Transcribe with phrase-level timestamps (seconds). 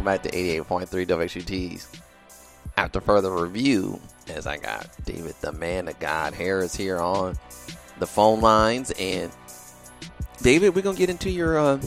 [0.00, 2.00] Welcome back to 88.3 WXUTs.
[2.78, 7.36] After further review, as I got David the Man of God Harris here on
[7.98, 9.30] the phone lines, and
[10.40, 11.78] David, we're gonna get into your uh,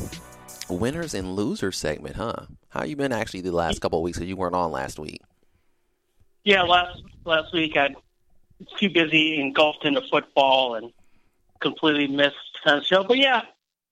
[0.70, 2.36] winners and losers segment, huh?
[2.70, 4.20] How you been actually the last couple of weeks?
[4.20, 5.22] Because you weren't on last week.
[6.44, 7.96] Yeah, last last week I
[8.60, 10.92] was too busy engulfed into football and
[11.62, 13.04] completely missed the show.
[13.06, 13.42] But yeah,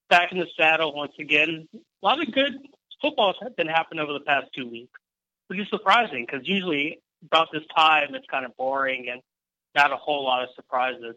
[0.08, 1.66] back in the saddle once again.
[1.74, 2.54] A lot of good
[3.02, 4.98] football has been happening over the past two weeks,
[5.48, 9.20] which is surprising because usually about this time it's kind of boring and
[9.74, 11.16] not a whole lot of surprises.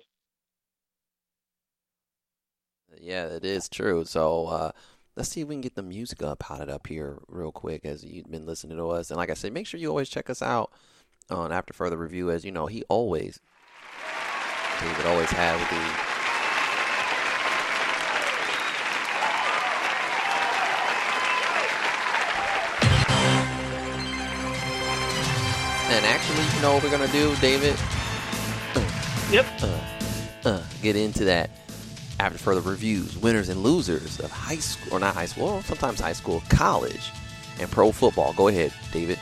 [3.00, 4.05] Yeah, it is true.
[4.05, 4.72] So uh,
[5.16, 8.03] let's see if we can get the music up, potted up here real quick as
[8.03, 9.09] you've been listening to us.
[9.09, 10.72] And like I said, make sure you always check us out
[11.30, 12.31] on After Further Review.
[12.31, 13.39] As you know, he always,
[14.80, 16.14] David always have the
[26.38, 27.75] you know what we're gonna do, David?
[29.31, 29.45] Yep.
[29.61, 29.80] Uh,
[30.45, 31.50] uh, get into that
[32.19, 36.14] after further reviews, winners and losers of high school, or not high school, sometimes high
[36.14, 37.11] school, college,
[37.60, 38.33] and pro football.
[38.33, 39.20] Go ahead, David.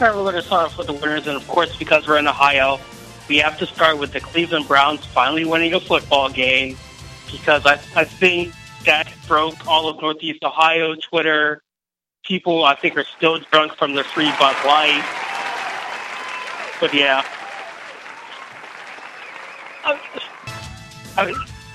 [0.00, 2.18] All right, we're going to start off with the winners, and of course, because we're
[2.18, 2.80] in Ohio,
[3.28, 6.76] we have to start with the Cleveland Browns finally winning a football game,
[7.30, 8.52] because I, I think
[8.84, 11.62] that broke all of Northeast Ohio Twitter.
[12.24, 15.21] People, I think, are still drunk from their free Bud Light.
[16.82, 17.24] But yeah.
[19.84, 20.00] I,
[21.16, 21.34] I,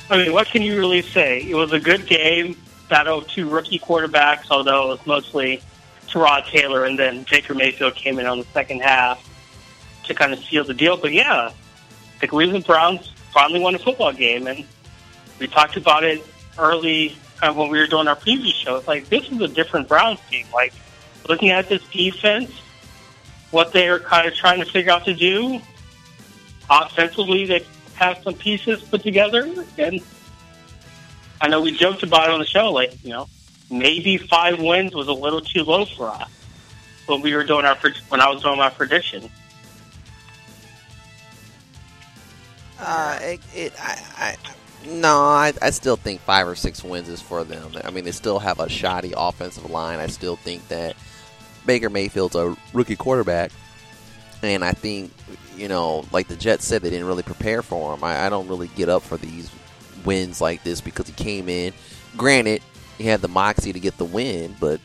[0.10, 1.44] I mean, what can you really say?
[1.50, 2.58] It was a good game.
[2.90, 5.62] Battle of two rookie quarterbacks, although it was mostly
[6.10, 9.26] Tyrod Taylor and then Baker Mayfield came in on the second half
[10.04, 10.98] to kind of seal the deal.
[10.98, 11.54] But yeah,
[12.20, 14.66] the Cleveland Browns finally won a football game, and
[15.40, 16.22] we talked about it
[16.60, 18.76] early uh, when we were doing our preview show.
[18.76, 20.48] It's like this is a different Browns team.
[20.54, 20.74] Like
[21.30, 22.52] looking at this defense,
[23.52, 25.62] what they are kind of trying to figure out to do.
[26.70, 27.66] Offensively, they
[27.96, 30.02] have some pieces put together, and
[31.40, 33.28] I know we joked about it on the show, like you know,
[33.70, 36.30] maybe five wins was a little too low for us
[37.06, 37.78] when we were doing our
[38.10, 39.30] when I was doing my prediction.
[42.80, 44.36] Uh, it, it I, I,
[44.88, 47.72] no, I, I still think five or six wins is for them.
[47.84, 50.00] I mean, they still have a shoddy offensive line.
[50.00, 50.96] I still think that
[51.68, 53.52] Baker Mayfield's a rookie quarterback,
[54.42, 55.12] and I think
[55.56, 58.04] you know, like the Jets said, they didn't really prepare for him.
[58.04, 59.52] I, I don't really get up for these
[60.06, 61.74] wins like this because he came in.
[62.16, 62.62] Granted,
[62.98, 64.80] he had the moxie to get the win, but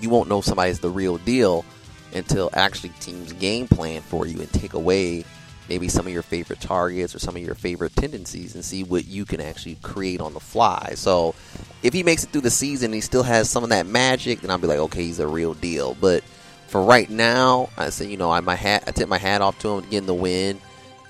[0.00, 1.64] you won't know somebody's the real deal
[2.12, 5.24] until actually teams game plan for you and take away
[5.68, 9.06] maybe some of your favorite targets or some of your favorite tendencies and see what
[9.06, 10.92] you can actually create on the fly.
[10.96, 11.34] So
[11.82, 14.40] if he makes it through the season and he still has some of that magic,
[14.40, 15.94] then I'll be like, okay, he's a real deal.
[15.94, 16.24] But
[16.66, 19.58] for right now, I say, you know, I my hat, I tip my hat off
[19.60, 20.60] to him getting the win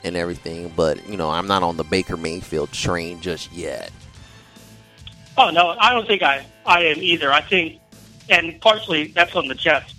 [0.05, 0.73] and everything.
[0.75, 3.91] But you know, I'm not on the Baker Mayfield train just yet.
[5.39, 7.33] Oh no, I don't think I I am either.
[7.33, 7.81] I think,
[8.29, 9.95] and partially that's on the Jets.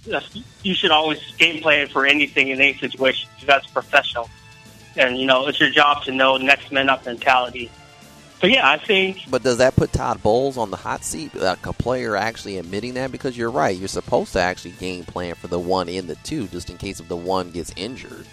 [0.61, 4.29] You should always game plan for anything in any situation that's professional
[4.95, 7.69] and you know it's your job to know next man up mentality.
[8.43, 9.19] But yeah, I think.
[9.29, 11.33] But does that put Todd Bowles on the hot seat?
[11.33, 15.35] Like a player actually admitting that because you're right, you're supposed to actually game plan
[15.35, 18.27] for the one in the two, just in case if the one gets injured.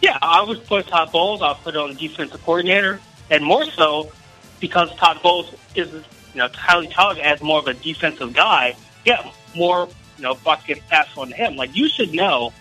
[0.00, 1.42] Yeah, I would put Todd Bowles.
[1.42, 2.98] I'll put on the defensive coordinator,
[3.30, 4.10] and more so
[4.58, 6.02] because Todd Bowles is you
[6.34, 8.74] know highly touted as more of a defensive guy.
[9.04, 11.56] Yeah, more you know bucks get passed on to him.
[11.56, 12.54] Like you should know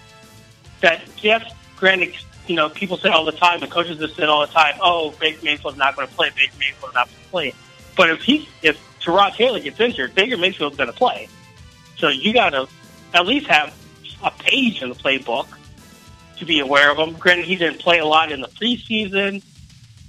[0.82, 2.16] that yes, granted
[2.48, 5.12] you know, people say all the time, the coaches have said all the time, "Oh,
[5.12, 6.30] Baker Mayfield's not going to play.
[6.36, 7.54] Baker Mayfield's not going to play."
[7.96, 11.28] But if he, if Tyrod Taylor gets injured, Baker Mayfield's going to play.
[11.98, 12.68] So you got to
[13.14, 13.74] at least have
[14.24, 15.48] a page in the playbook
[16.38, 17.16] to be aware of him.
[17.16, 19.44] Granted, he didn't play a lot in the preseason,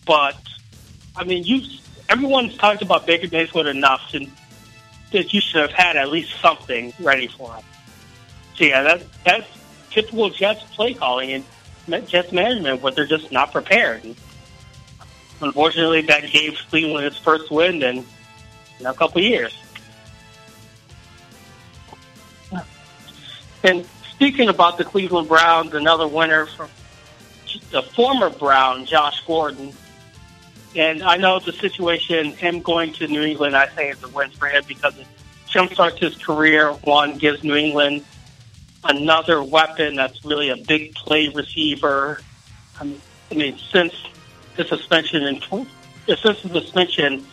[0.05, 0.37] but
[1.17, 1.63] I mean, you
[2.09, 4.27] everyone's talked about Baker Mayfield enough to,
[5.13, 7.65] that you should have had at least something ready for him.
[8.57, 9.47] So yeah, that that's
[9.91, 11.45] typical Jets play calling and
[12.07, 14.03] Jets management, but they're just not prepared.
[15.41, 18.05] Unfortunately, that gave Cleveland its first win in,
[18.81, 19.57] in a couple years.
[23.63, 26.69] And speaking about the Cleveland Browns, another winner from
[27.71, 29.73] the former Brown, Josh Gordon.
[30.77, 34.31] And I know the situation, him going to New England, I say is a win
[34.31, 35.07] for him because it
[35.49, 36.73] jumpstarts his career.
[36.73, 38.05] One, gives New England
[38.85, 42.21] another weapon that's really a big play receiver.
[42.81, 42.97] I
[43.35, 43.95] mean, since
[44.57, 47.27] the suspension in since the suspension,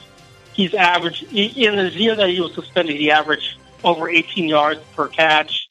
[0.53, 5.07] he's averaged in the year that he was suspended, he averaged over 18 yards per
[5.07, 5.69] catch.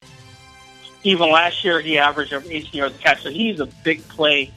[1.03, 3.23] Even last year, he averaged over 18 yards per catch.
[3.23, 4.51] So he's a big play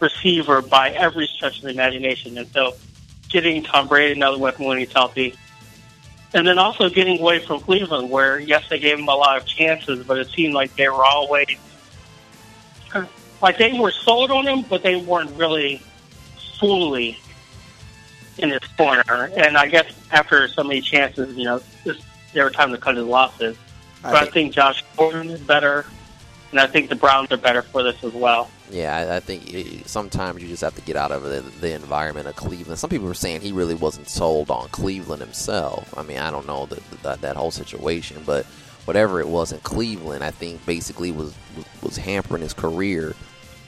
[0.00, 2.36] receiver by every stretch of the imagination.
[2.38, 2.74] And so,
[3.28, 5.34] getting Tom Brady another weapon when he's healthy,
[6.34, 9.46] and then also getting away from Cleveland, where yes, they gave him a lot of
[9.46, 11.46] chances, but it seemed like they were always
[13.40, 15.80] like they were sold on him, but they weren't really
[16.58, 17.18] fully
[18.38, 19.30] in his corner.
[19.36, 22.00] And I guess after so many chances, you know, this,
[22.32, 23.56] there were time to cut his losses.
[24.02, 25.86] But I think Josh Gordon is better,
[26.54, 28.48] and I think the Browns are better for this as well.
[28.70, 32.28] Yeah, I, I think sometimes you just have to get out of the, the, environment
[32.28, 32.78] of Cleveland.
[32.78, 35.92] Some people were saying he really wasn't sold on Cleveland himself.
[35.98, 38.46] I mean, I don't know that that, that whole situation, but
[38.84, 41.34] whatever it was in Cleveland, I think basically was
[41.82, 43.16] was hampering his career.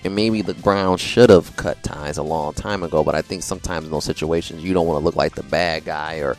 [0.05, 3.43] And maybe the Browns should have cut ties a long time ago, but I think
[3.43, 6.37] sometimes in those situations you don't want to look like the bad guy or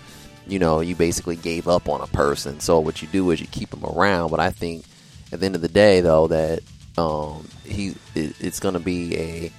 [0.47, 2.61] you know, you basically gave up on a person.
[2.61, 4.31] So what you do is you keep them around.
[4.31, 4.85] But I think
[5.31, 6.62] at the end of the day, though, that
[6.97, 9.51] um, he it, it's going to be a,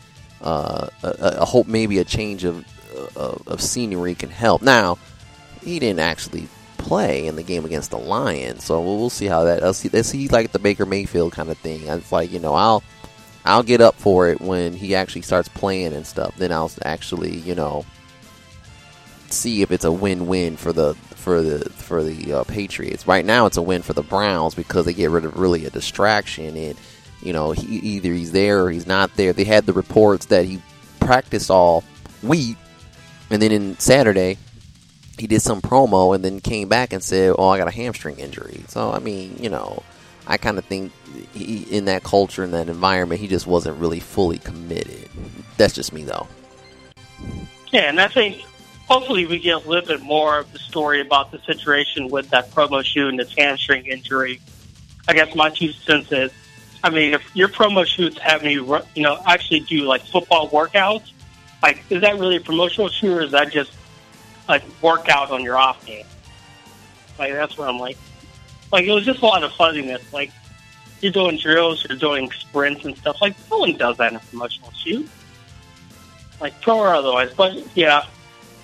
[0.42, 1.08] uh, a,
[1.40, 2.64] a hope maybe a change of,
[3.16, 4.62] of, of scenery can help.
[4.62, 4.98] Now
[5.62, 6.48] he didn't actually
[6.78, 9.62] play in the game against the Lions, so we'll, we'll see how that.
[9.62, 11.86] I'll see, let's see like the Baker Mayfield kind of thing.
[11.86, 12.82] It's like you know I'll
[13.44, 16.34] I'll get up for it when he actually starts playing and stuff.
[16.36, 17.84] Then I'll actually you know
[19.30, 20.96] see if it's a win-win for the
[21.28, 23.06] for the for the uh, Patriots.
[23.06, 25.70] Right now, it's a win for the Browns because they get rid of really a
[25.70, 26.74] distraction, and
[27.22, 29.34] you know he, either he's there or he's not there.
[29.34, 30.62] They had the reports that he
[31.00, 31.84] practiced all
[32.22, 32.56] week,
[33.28, 34.38] and then in Saturday
[35.18, 38.18] he did some promo and then came back and said, "Oh, I got a hamstring
[38.18, 39.82] injury." So I mean, you know,
[40.26, 40.92] I kind of think
[41.34, 45.10] he, in that culture in that environment, he just wasn't really fully committed.
[45.58, 46.26] That's just me, though.
[47.70, 48.44] Yeah, and I think
[48.88, 52.50] hopefully we get a little bit more of the story about the situation with that
[52.50, 54.40] promo shoot and his hamstring injury.
[55.06, 56.32] I guess my two cents is,
[56.82, 61.12] I mean, if your promo shoots have you, you know, actually do like football workouts,
[61.62, 63.72] like, is that really a promotional shoot or is that just
[64.48, 66.06] like workout on your off game?
[67.18, 67.98] Like, that's where I'm like,
[68.72, 70.12] like, it was just a lot of fuzziness.
[70.12, 70.30] Like,
[71.00, 73.20] you're doing drills, you're doing sprints and stuff.
[73.20, 75.08] Like, no one does that in a promotional shoot.
[76.40, 77.32] Like, pro or otherwise.
[77.36, 78.06] But, yeah,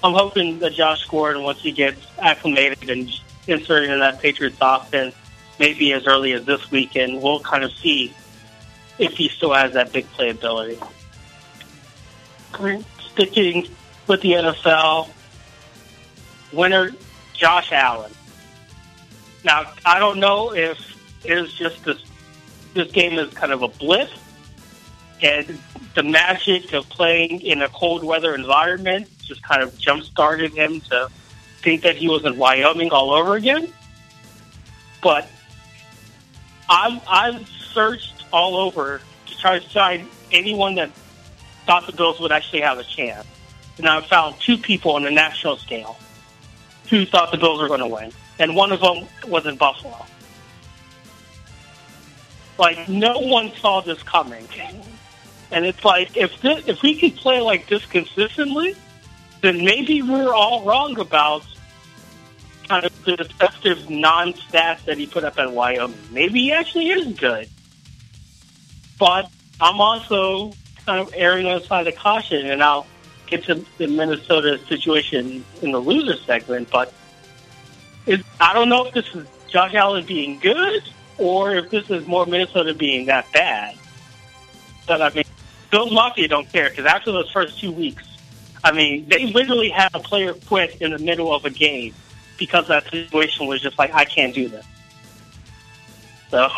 [0.05, 3.11] I'm hoping that Josh Gordon, once he gets acclimated and
[3.47, 5.15] inserted in that Patriots offense,
[5.59, 8.13] maybe as early as this weekend, we'll kind of see
[8.99, 10.87] if he still has that big play playability.
[13.13, 13.67] Sticking
[14.07, 15.09] with the NFL,
[16.53, 16.91] winner
[17.33, 18.13] Josh Allen.
[19.43, 20.79] Now, I don't know if
[21.25, 22.03] it's just this
[22.75, 24.11] this game is kind of a blip,
[25.23, 25.59] and
[25.95, 30.81] the magic of playing in a cold weather environment just kind of jump started him
[30.83, 31.09] to
[31.63, 33.73] think that he was in Wyoming all over again.
[35.03, 35.29] But
[36.69, 40.91] I've, I've searched all over to try to find anyone that
[41.67, 43.27] thought the Bills would actually have a chance.
[43.79, 45.97] And I found two people on the national scale
[46.91, 48.13] who thought the Bills were going to win.
[48.39, 50.05] And one of them was in Buffalo.
[52.59, 54.47] Like, no one saw this coming.
[55.51, 58.77] And it's like, if this, if we could play like this consistently,
[59.45, 61.45] then maybe we're all wrong about
[62.67, 65.99] kind of the deceptive non-stats that he put up at Wyoming.
[66.11, 67.49] Maybe he actually is good.
[68.99, 70.53] But I'm also
[70.87, 72.87] kind of erring on the side of caution, and I'll
[73.27, 76.71] get to the Minnesota situation in the loser segment.
[76.71, 76.93] But
[78.41, 80.83] I don't know if this is Josh Allen being good
[81.19, 83.77] or if this is more Minnesota being that bad.
[84.87, 85.25] But I mean,
[85.71, 88.05] Bill Mafia don't care because after those first two weeks,
[88.65, 91.95] I mean, they literally had a player quit in the middle of a game
[92.39, 94.67] because that situation was just like, I can't do this.
[96.31, 96.49] So.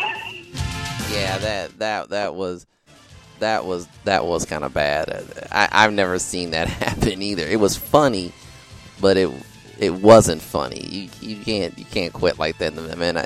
[1.11, 2.65] Yeah, that that that was
[3.39, 5.23] that was that was kind of bad.
[5.51, 7.45] I, I've never seen that happen either.
[7.45, 8.31] It was funny,
[9.01, 9.29] but it
[9.77, 10.79] it wasn't funny.
[10.79, 12.75] You you can't you can't quit like that.
[12.75, 13.25] In the man, I,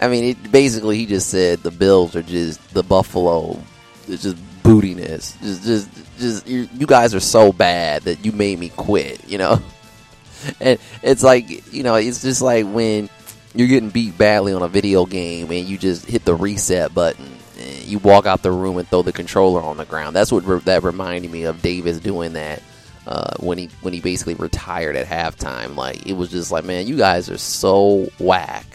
[0.00, 3.60] I mean, it, basically he just said the Bills are just the Buffalo,
[4.08, 5.40] it's just bootiness.
[5.40, 9.28] Just just just you, you guys are so bad that you made me quit.
[9.28, 9.62] You know,
[10.60, 13.08] and it's like you know it's just like when
[13.54, 17.28] you're getting beat badly on a video game and you just hit the reset button
[17.58, 20.16] And you walk out the room and throw the controller on the ground.
[20.16, 22.62] That's what re- that reminded me of Davis doing that
[23.06, 25.76] uh, when he when he basically retired at halftime.
[25.76, 28.66] Like it was just like, man, you guys are so whack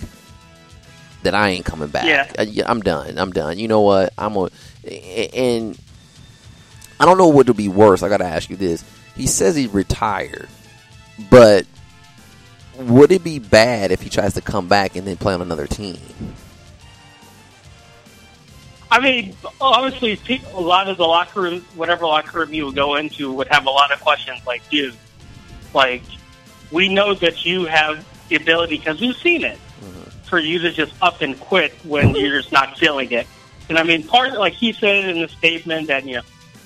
[1.24, 2.06] that I ain't coming back.
[2.06, 2.32] Yeah.
[2.38, 3.18] I, am done.
[3.18, 3.60] I'm done.
[3.60, 4.14] You know what?
[4.18, 4.50] I'm a
[4.88, 5.78] and
[7.00, 8.04] I don't know what would be worse.
[8.04, 8.84] I got to ask you this.
[9.16, 10.48] He says he retired,
[11.30, 11.66] but
[12.76, 15.68] would it be bad if he tries to come back and then play on another
[15.68, 15.98] team?
[18.90, 22.96] I mean, obviously, a lot of the locker room, whatever locker room you would go
[22.96, 24.96] into, would have a lot of questions like, dude,
[25.74, 26.04] like,
[26.72, 30.10] we know that you have the ability, because we've seen it, mm-hmm.
[30.22, 33.28] for you to just up and quit when you're just not feeling it.
[33.70, 36.22] And I mean, part, like he said in the statement that, you know,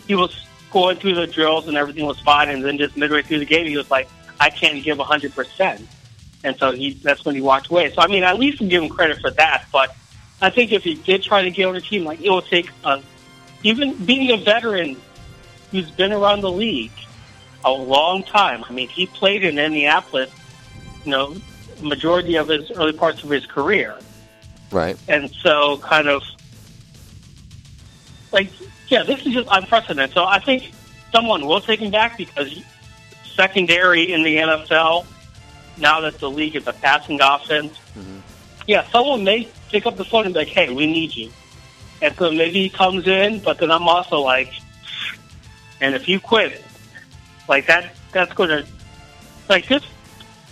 [0.07, 3.39] he was going through the drills and everything was fine, and then just midway through
[3.39, 5.81] the game, he was like, I can't give 100%.
[6.43, 7.91] And so he, that's when he walked away.
[7.91, 9.95] So, I mean, at least we give him credit for that, but
[10.41, 12.69] I think if he did try to get on a team, like it will take
[12.83, 13.01] a,
[13.63, 14.97] even being a veteran
[15.69, 16.91] who's been around the league
[17.63, 18.63] a long time.
[18.67, 20.31] I mean, he played in Indianapolis,
[21.05, 21.35] you know,
[21.81, 23.97] majority of his early parts of his career.
[24.71, 24.97] Right.
[25.07, 26.23] And so, kind of,
[28.31, 28.49] like,
[28.87, 30.13] yeah, this is just unprecedented.
[30.13, 30.71] So I think
[31.11, 32.63] someone will take him back because
[33.23, 35.05] secondary in the NFL,
[35.77, 38.19] now that the league is a passing offense, mm-hmm.
[38.67, 41.31] yeah, someone may pick up the phone and be like, hey, we need you.
[42.01, 44.51] And so maybe he comes in, but then I'm also like,
[45.79, 46.63] and if you quit,
[47.47, 48.65] like that, that's going to,
[49.49, 49.85] like just,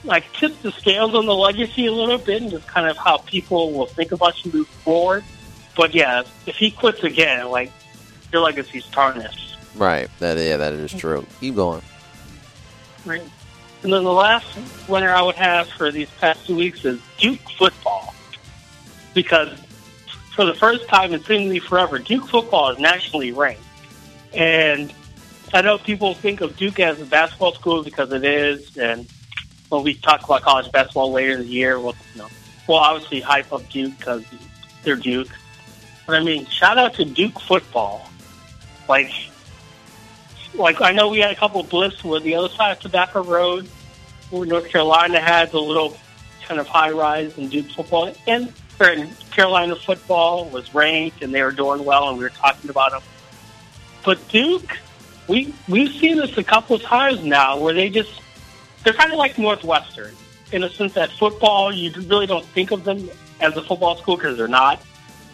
[0.04, 3.18] like tip the scales on the legacy a little bit and just kind of how
[3.18, 5.24] people will think about you move forward.
[5.80, 7.72] But yeah, if he quits again, like
[8.34, 9.56] your legacy's tarnished.
[9.78, 10.10] Right.
[10.20, 11.26] That yeah, that is true.
[11.40, 11.82] Keep going.
[13.06, 13.24] Right.
[13.84, 14.46] And then the last
[14.90, 18.14] winner I would have for these past two weeks is Duke football
[19.14, 19.58] because
[20.36, 23.64] for the first time in seemingly forever, Duke football is nationally ranked.
[24.34, 24.94] And
[25.54, 29.08] I know people think of Duke as a basketball school because it is, and
[29.70, 32.28] when we talk about college basketball later in the year, we'll, you know,
[32.68, 34.26] we'll obviously hype up Duke because
[34.84, 35.30] they're Duke.
[36.10, 38.10] But I mean, shout out to Duke football.
[38.88, 39.12] Like,
[40.56, 43.22] like I know we had a couple of blips where the other side of Tobacco
[43.24, 43.68] Road,
[44.32, 45.96] where North Carolina had the little
[46.48, 48.52] kind of high rise in Duke football, and
[49.30, 53.04] Carolina football was ranked and they were doing well, and we were talking about them.
[54.04, 54.80] But Duke,
[55.28, 58.20] we we've seen this a couple of times now, where they just
[58.84, 60.16] they're kind of like Northwestern
[60.52, 63.08] in the sense that football you really don't think of them
[63.42, 64.82] as a football school because they're not,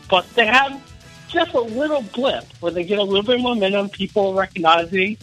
[0.09, 0.81] but they have
[1.27, 5.17] just a little blip where they get a little bit of momentum, people recognizing,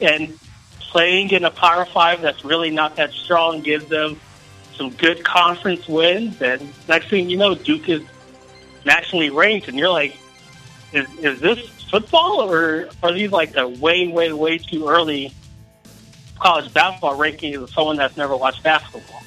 [0.00, 0.38] and
[0.80, 4.18] playing in a Power Five that's really not that strong gives them
[4.74, 8.02] some good conference wins, and next thing you know, Duke is
[8.84, 10.16] nationally ranked, and you're like,
[10.92, 11.58] is, is this
[11.90, 15.32] football, or are these like the way, way, way too early
[16.38, 19.22] college basketball rankings of someone that's never watched basketball?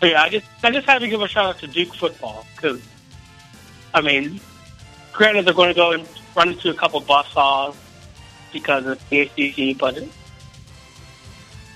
[0.00, 2.46] But yeah, I just I just had to give a shout out to Duke football
[2.54, 2.80] because,
[3.96, 4.40] I mean,
[5.14, 7.74] granted they're going to go and run into a couple bus saws
[8.52, 9.98] because of the ACC, but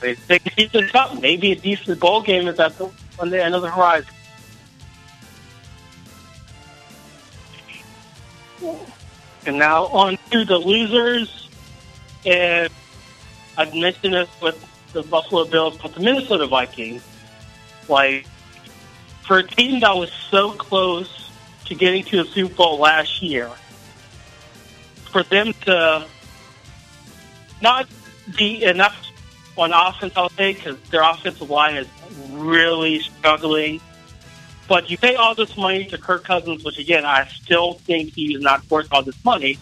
[0.02, 1.18] they keep this up.
[1.18, 4.10] Maybe a decent bowl game is at the, on the end of the horizon.
[9.46, 11.48] And now on to the losers.
[12.26, 12.70] And
[13.56, 14.62] I've mentioned this with
[14.92, 17.02] the Buffalo Bills, but the Minnesota Vikings,
[17.88, 18.26] like,
[19.26, 21.19] for a team that was so close
[21.70, 23.48] to getting to the Super Bowl last year,
[25.10, 26.04] for them to
[27.62, 27.88] not
[28.36, 29.06] be enough
[29.56, 31.86] on offense, I'll say, because their offensive line is
[32.30, 33.80] really struggling.
[34.68, 38.34] But you pay all this money to Kirk Cousins, which again, I still think he
[38.34, 39.58] is not worth all this money.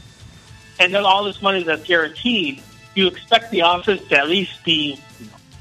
[0.81, 2.63] And then all this money that's guaranteed,
[2.95, 4.99] you expect the offense to at least be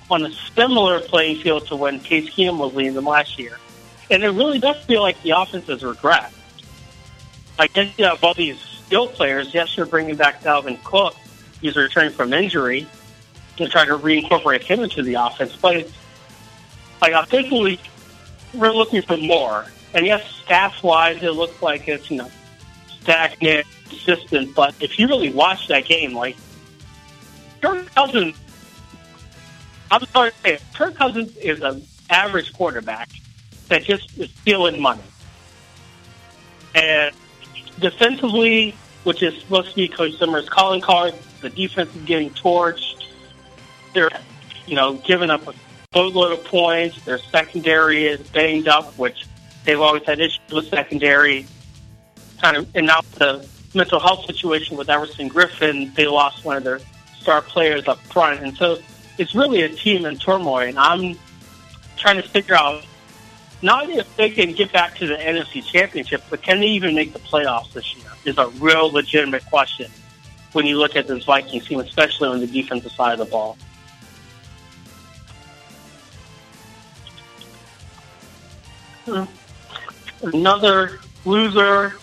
[0.09, 3.57] on a similar playing field to when Case Keenum was leading them last year.
[4.09, 6.31] And it really does feel like the offense has regressed.
[7.59, 9.53] I guess all these skill players.
[9.53, 11.15] Yes, you're bringing back Dalvin Cook.
[11.61, 12.87] He's returning from injury
[13.57, 15.55] to try to reincorporate him into the offense.
[15.55, 15.87] But
[17.01, 17.79] like offensively,
[18.53, 19.65] we're looking for more.
[19.93, 22.31] And yes, stats wise, it looks like it's you know
[23.01, 24.53] stagnant consistent.
[24.53, 26.37] But if you really watch that game, like
[27.61, 28.35] Kirk Cousins,
[29.89, 33.09] I'm sorry to say, it, Kirk Cousins is an average quarterback
[33.69, 35.01] that just is stealing money.
[36.75, 37.15] And
[37.79, 43.05] defensively, which is supposed to be Coach Zimmer's calling card, the defense is getting torched.
[43.93, 44.09] They're,
[44.65, 45.53] you know, giving up a
[45.91, 47.03] boatload of points.
[47.05, 49.25] Their secondary is banged up, which
[49.63, 51.45] they've always had issues with secondary.
[52.41, 56.63] Kind of, and now the mental health situation with Everson Griffen, they lost one of
[56.63, 56.79] their
[57.19, 58.77] star players up front, and so
[59.17, 60.59] it's really a team in turmoil.
[60.59, 61.17] And I'm
[61.97, 62.85] trying to figure out
[63.61, 66.95] not only if they can get back to the NFC Championship, but can they even
[66.95, 68.05] make the playoffs this year?
[68.25, 69.89] Is a real legitimate question
[70.51, 73.57] when you look at this Vikings team, especially on the defensive side of the ball.
[80.21, 81.93] Another loser,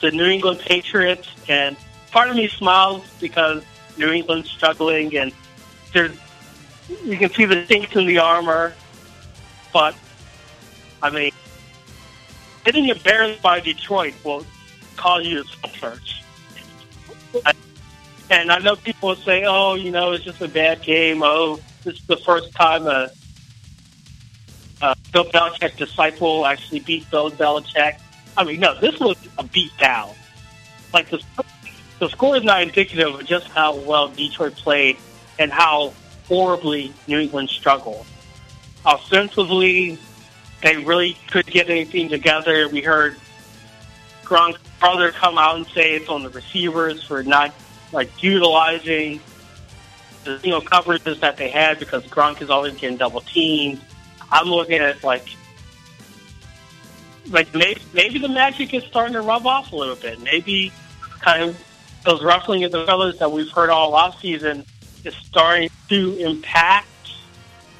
[0.00, 1.76] the New England Patriots, and
[2.10, 3.62] part of me smiles because
[3.96, 5.32] New England's struggling and
[5.92, 6.16] there's
[7.04, 8.74] you can see the sinks in the armor,
[9.72, 9.94] but
[11.04, 11.32] I mean,
[12.64, 14.46] getting embarrassed by Detroit will
[14.96, 16.22] cause you to search.
[18.30, 21.22] And I know people say, "Oh, you know, it's just a bad game.
[21.22, 23.10] Oh, this is the first time a,
[24.80, 28.00] a Bill Belichick disciple actually beat Bill Belichick."
[28.38, 30.14] I mean, no, this was a beat down.
[30.94, 31.22] Like the
[31.98, 34.96] the score is not indicative of just how well Detroit played
[35.38, 35.92] and how
[36.28, 38.06] horribly New England struggled.
[38.86, 39.98] Offensively,
[40.64, 42.66] they really couldn't get anything together.
[42.70, 43.16] We heard
[44.24, 47.54] Gronk's brother come out and say it's on the receivers for not
[47.92, 49.20] like utilizing
[50.24, 53.78] the you know coverages that they had because Gronk is always getting double teamed.
[54.32, 55.28] I'm looking at like
[57.28, 60.22] like maybe, maybe the magic is starting to rub off a little bit.
[60.22, 60.72] Maybe
[61.20, 61.62] kind of
[62.04, 64.64] those ruffling of the feathers that we've heard all off season
[65.04, 66.88] is starting to impact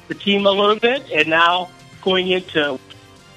[0.07, 1.09] the team a little bit.
[1.11, 1.69] And now
[2.05, 2.79] going into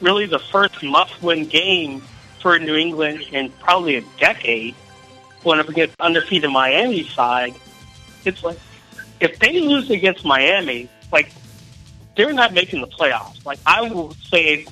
[0.00, 2.02] really the first must-win game
[2.40, 4.74] for New England in probably a decade,
[5.42, 7.54] going up against undefeated Miami side,
[8.24, 8.58] it's like
[9.18, 11.32] if they lose against Miami, like
[12.14, 13.44] they're not making the playoffs.
[13.44, 14.66] Like I will say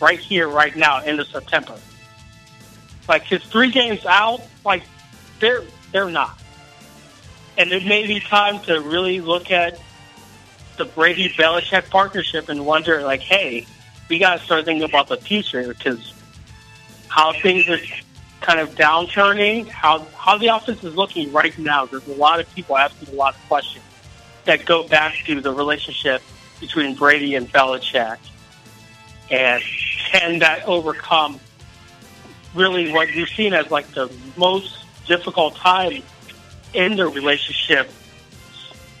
[0.00, 1.78] right here, right now, end of September.
[3.08, 4.82] Like his three games out, like
[5.38, 6.40] they're they're not.
[7.58, 9.78] And it may be time to really look at
[10.76, 13.66] the Brady Belichick partnership and wonder, like, hey,
[14.08, 16.12] we got to start thinking about the future because
[17.08, 17.78] how things are
[18.40, 21.86] kind of downturning, how how the offense is looking right now.
[21.86, 23.84] There's a lot of people asking a lot of questions
[24.44, 26.22] that go back to the relationship
[26.60, 28.18] between Brady and Belichick,
[29.30, 29.62] and
[30.10, 31.40] can that overcome
[32.54, 36.02] really what you've seen as like the most difficult time
[36.74, 37.90] in their relationship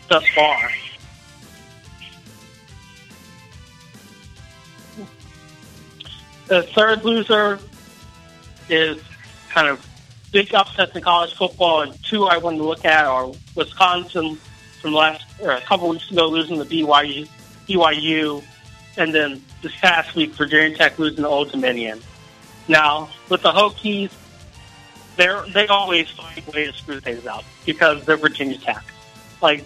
[0.08, 0.70] thus far?
[6.52, 7.58] The third loser
[8.68, 9.02] is
[9.48, 9.88] kind of
[10.32, 14.38] big upsets in college football, and two I wanted to look at are Wisconsin
[14.82, 17.26] from last or a couple weeks ago losing the BYU,
[17.66, 18.42] BYU,
[18.98, 22.02] and then this past week Virginia Tech losing to Old Dominion.
[22.68, 24.10] Now with the Hokies,
[25.16, 28.84] they're they always find a way to screw things up because they're Virginia Tech.
[29.40, 29.64] Like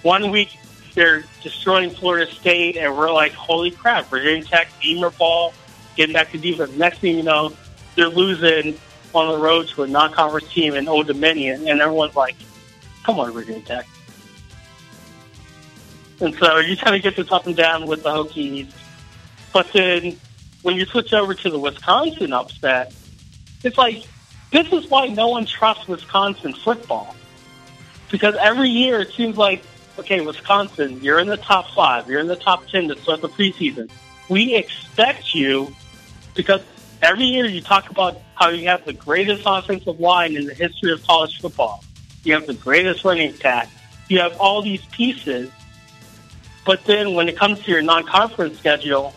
[0.00, 0.56] one week
[0.94, 5.52] they're destroying Florida State, and we're like, holy crap, Virginia Tech, Beamer ball,
[5.96, 6.72] getting back to defense.
[6.76, 7.52] Next thing you know,
[7.96, 8.78] they're losing
[9.14, 12.36] on the road to a non-conference team in Old Dominion, and everyone's like,
[13.04, 13.86] come on, Virginia Tech.
[16.20, 18.72] And so you kind of get this up and down with the Hokies.
[19.52, 20.16] But then
[20.62, 22.94] when you switch over to the Wisconsin upset,
[23.64, 24.04] it's like,
[24.50, 27.16] this is why no one trusts Wisconsin football.
[28.10, 29.62] Because every year it seems like,
[29.98, 33.28] okay, Wisconsin, you're in the top five, you're in the top 10 to start the
[33.28, 33.90] preseason.
[34.28, 35.74] We expect you
[36.34, 36.60] because
[37.02, 40.92] every year you talk about how you have the greatest offensive line in the history
[40.92, 41.84] of college football.
[42.24, 43.68] You have the greatest running attack.
[44.08, 45.50] You have all these pieces.
[46.64, 49.12] But then when it comes to your non-conference schedule,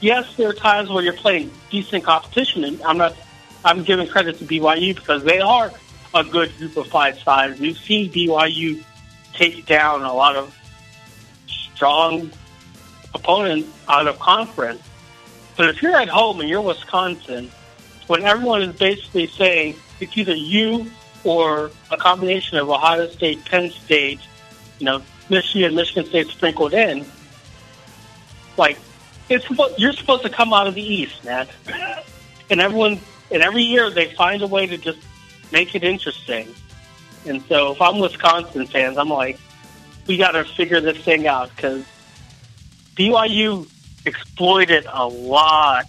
[0.00, 3.16] yes, there are times where you're playing decent competition, and I'm not.
[3.64, 5.72] I'm giving credit to BYU because they are
[6.14, 7.58] a good group of five sides.
[7.58, 8.84] We've seen BYU
[9.32, 10.54] take down a lot of
[11.46, 12.30] strong
[13.14, 14.82] opponents out of conference.
[15.56, 17.50] But if you're at home and you're Wisconsin,
[18.06, 20.90] when everyone is basically saying it's either you
[21.22, 24.20] or a combination of Ohio State, Penn State,
[24.78, 27.04] you know, Michigan, Michigan State sprinkled in,
[28.56, 28.78] like
[29.28, 29.46] it's
[29.78, 31.48] you're supposed to come out of the East, man.
[32.50, 34.98] And everyone and every year they find a way to just
[35.50, 36.54] make it interesting.
[37.26, 39.38] And so, if I'm Wisconsin fans, I'm like,
[40.06, 41.84] we got to figure this thing out because
[42.96, 43.66] BYU
[44.04, 45.86] exploited a lot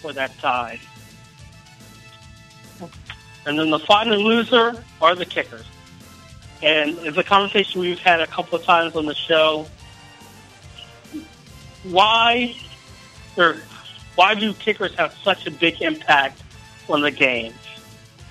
[0.00, 0.80] for that tie.
[3.46, 5.64] And then the final loser are the kickers.
[6.62, 9.66] And it's a conversation we've had a couple of times on the show.
[11.84, 12.56] Why,
[13.36, 13.56] or
[14.16, 16.42] why do kickers have such a big impact
[16.88, 17.52] on the game?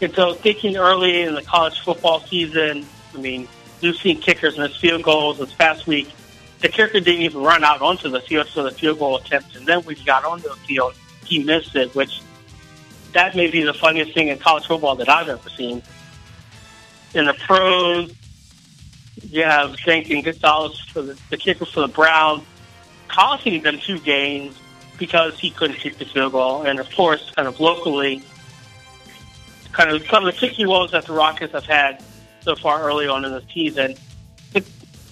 [0.01, 3.47] And so, thinking early in the college football season, I mean,
[3.79, 6.09] you've seen kickers miss field goals this past week.
[6.61, 9.65] The kicker didn't even run out onto the field for the field goal attempt, and
[9.65, 12.21] then when he got onto the field, he missed it, which
[13.13, 15.81] that may be the funniest thing in college football that I've ever seen.
[17.13, 18.13] In the pros,
[19.23, 22.43] you have Jenkins Gonzalez for the, the kicker for the Browns,
[23.07, 24.57] costing them two games
[24.97, 26.63] because he couldn't kick the field goal.
[26.63, 28.23] And of course, kind of locally,
[29.71, 32.03] kind of some of the kicking woes that the Rockets have had
[32.41, 33.95] so far early on in the season.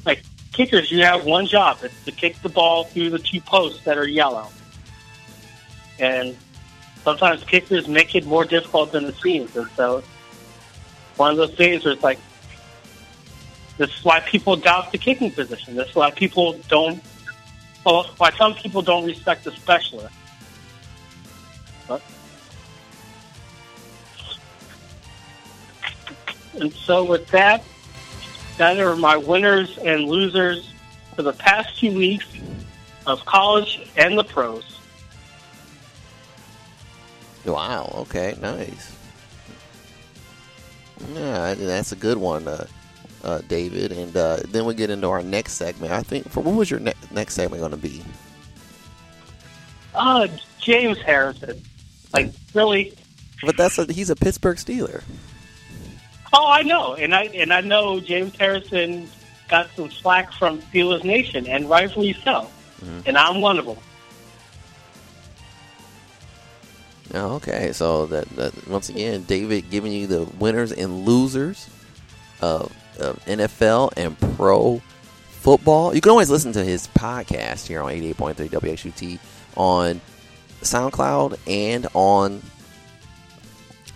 [0.06, 3.84] Like kickers, you have one job: it's to kick the ball through the two posts
[3.84, 4.48] that are yellow.
[6.00, 6.38] And
[7.04, 10.04] sometimes kickers make it more difficult than it seems, and so
[11.18, 12.20] one of those things where it's like
[13.78, 15.76] this is why people doubt the kicking position.
[15.76, 17.04] This is why people don't.
[17.86, 20.14] Well, why some people don't respect the specialist.
[26.60, 27.64] And so with that,
[28.58, 30.72] that are my winners and losers
[31.16, 32.28] for the past two weeks
[33.06, 34.80] of college and the pros.
[37.46, 37.92] Wow.
[37.96, 38.36] Okay.
[38.42, 38.96] Nice.
[41.14, 42.66] Yeah, that's a good one, uh,
[43.24, 43.92] uh, David.
[43.92, 45.92] And uh, then we get into our next segment.
[45.92, 46.30] I think.
[46.30, 48.02] For what was your ne- next segment going to be?
[49.94, 50.28] Uh,
[50.60, 51.62] James Harrison.
[52.14, 52.94] Like really?
[53.44, 55.04] But that's a, he's a Pittsburgh Steeler.
[56.34, 59.08] Oh, I know, and I and I know James Harrison
[59.50, 62.50] got some slack from Steelers Nation, and rightfully so.
[62.84, 63.02] Mm-hmm.
[63.06, 63.78] And I'm one of them.
[67.14, 71.70] Oh, okay, so that, that once again, David giving you the winners and losers
[72.42, 74.82] of, of NFL and pro
[75.30, 75.94] football.
[75.94, 79.20] You can always listen to his podcast here on 88.3 WXUT
[79.56, 80.02] on
[80.62, 82.42] SoundCloud and on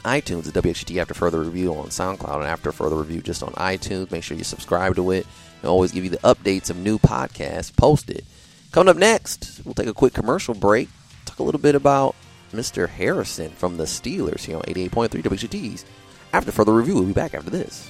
[0.07, 0.51] iTunes.
[0.51, 4.11] The WXUT After Further Review on SoundCloud and After Further Review just on iTunes.
[4.11, 5.27] Make sure you subscribe to it
[5.61, 8.25] and always give you the updates of new podcasts posted.
[8.71, 10.89] Coming up next, we'll take a quick commercial break.
[11.25, 12.15] Talk a little bit about
[12.53, 12.89] Mr.
[12.89, 15.85] Harrison from the Steelers here on 88.3 WXUT's.
[16.33, 17.89] After further review, we'll be back after this.